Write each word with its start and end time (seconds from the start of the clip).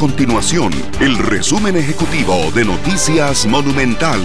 continuación 0.00 0.72
el 1.00 1.18
resumen 1.18 1.76
ejecutivo 1.76 2.50
de 2.54 2.64
Noticias 2.64 3.44
Monumental. 3.44 4.18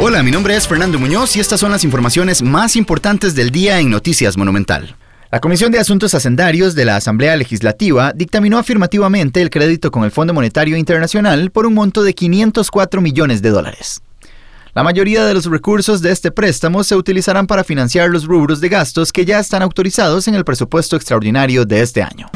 Hola, 0.00 0.24
mi 0.24 0.32
nombre 0.32 0.56
es 0.56 0.66
Fernando 0.66 0.98
Muñoz 0.98 1.36
y 1.36 1.40
estas 1.40 1.60
son 1.60 1.70
las 1.70 1.84
informaciones 1.84 2.42
más 2.42 2.74
importantes 2.74 3.36
del 3.36 3.52
día 3.52 3.78
en 3.78 3.90
Noticias 3.90 4.36
Monumental. 4.36 4.96
La 5.30 5.38
Comisión 5.38 5.70
de 5.70 5.78
Asuntos 5.78 6.16
Hacendarios 6.16 6.74
de 6.74 6.84
la 6.84 6.96
Asamblea 6.96 7.36
Legislativa 7.36 8.12
dictaminó 8.12 8.58
afirmativamente 8.58 9.40
el 9.40 9.50
crédito 9.50 9.92
con 9.92 10.02
el 10.02 10.10
Fondo 10.10 10.34
Monetario 10.34 10.76
Internacional 10.76 11.52
por 11.52 11.64
un 11.64 11.74
monto 11.74 12.02
de 12.02 12.12
504 12.12 13.00
millones 13.00 13.42
de 13.42 13.50
dólares. 13.50 14.02
La 14.74 14.82
mayoría 14.82 15.24
de 15.26 15.34
los 15.34 15.44
recursos 15.44 16.02
de 16.02 16.10
este 16.10 16.32
préstamo 16.32 16.82
se 16.82 16.96
utilizarán 16.96 17.46
para 17.46 17.62
financiar 17.62 18.10
los 18.10 18.24
rubros 18.24 18.60
de 18.60 18.68
gastos 18.68 19.12
que 19.12 19.24
ya 19.24 19.38
están 19.38 19.62
autorizados 19.62 20.26
en 20.26 20.34
el 20.34 20.44
presupuesto 20.44 20.96
extraordinario 20.96 21.64
de 21.64 21.82
este 21.82 22.02
año. 22.02 22.28